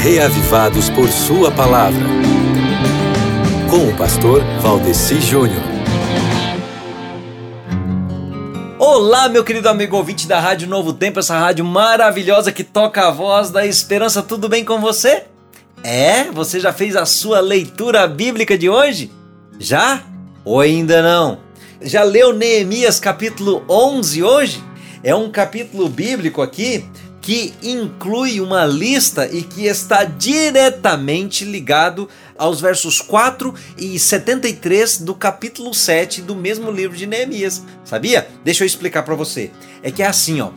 [0.00, 2.00] reavivados por Sua palavra.
[3.68, 5.62] Com o pastor Valdeci Júnior.
[8.78, 13.10] Olá, meu querido amigo ouvinte da Rádio Novo Tempo, essa rádio maravilhosa que toca a
[13.10, 14.22] voz da esperança.
[14.22, 15.24] Tudo bem com você?
[15.84, 16.24] É?
[16.32, 19.12] Você já fez a sua leitura bíblica de hoje?
[19.58, 20.02] Já?
[20.46, 21.40] Ou ainda não?
[21.82, 24.64] Já leu Neemias capítulo 11 hoje?
[25.04, 26.86] É um capítulo bíblico aqui
[27.30, 35.14] que inclui uma lista e que está diretamente ligado aos versos 4 e 73 do
[35.14, 37.62] capítulo 7 do mesmo livro de Neemias.
[37.84, 38.28] Sabia?
[38.42, 39.52] Deixa eu explicar para você.
[39.80, 40.50] É que é assim, ó.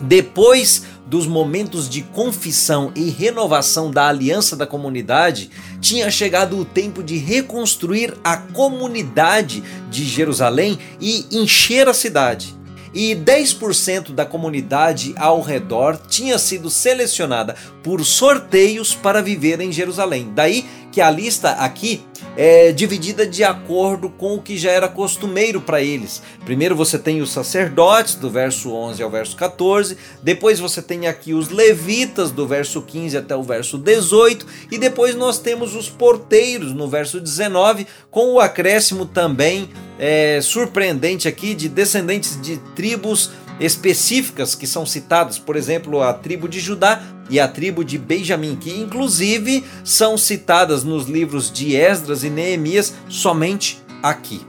[0.00, 5.48] Depois dos momentos de confissão e renovação da aliança da comunidade,
[5.80, 12.55] tinha chegado o tempo de reconstruir a comunidade de Jerusalém e encher a cidade
[12.96, 20.32] e 10% da comunidade ao redor tinha sido selecionada por sorteios para viver em Jerusalém.
[20.34, 22.02] Daí que a lista aqui
[22.38, 26.22] é dividida de acordo com o que já era costumeiro para eles.
[26.46, 31.34] Primeiro você tem os sacerdotes, do verso 11 ao verso 14, depois você tem aqui
[31.34, 36.72] os levitas, do verso 15 até o verso 18, e depois nós temos os porteiros,
[36.72, 44.54] no verso 19, com o acréscimo também é, surpreendente aqui de descendentes de tribos específicas
[44.54, 48.70] que são citadas, por exemplo, a tribo de Judá e a tribo de Benjamim, que
[48.70, 54.40] inclusive são citadas nos livros de Esdras e Neemias somente aqui.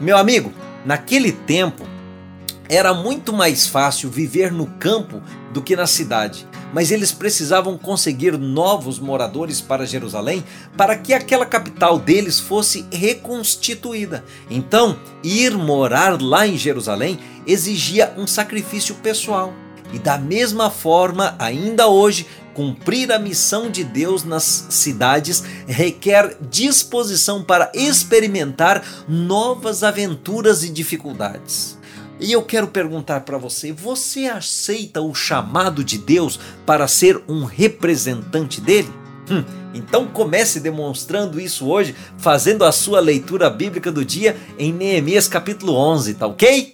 [0.00, 0.52] Meu amigo,
[0.84, 1.87] naquele tempo
[2.68, 8.36] era muito mais fácil viver no campo do que na cidade mas eles precisavam conseguir
[8.36, 10.44] novos moradores para Jerusalém
[10.76, 14.24] para que aquela capital deles fosse reconstituída.
[14.50, 19.52] Então, ir morar lá em Jerusalém exigia um sacrifício pessoal.
[19.92, 27.42] E da mesma forma, ainda hoje, cumprir a missão de Deus nas cidades requer disposição
[27.42, 31.78] para experimentar novas aventuras e dificuldades.
[32.20, 37.44] E eu quero perguntar para você: você aceita o chamado de Deus para ser um
[37.44, 38.92] representante dele?
[39.30, 45.28] Hum, então comece demonstrando isso hoje, fazendo a sua leitura bíblica do dia em Neemias
[45.28, 46.66] capítulo 11, tá ok?